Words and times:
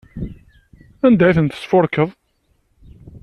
Anda 1.05 1.23
ay 1.27 1.35
ten-tesfurkeḍ? 1.37 2.09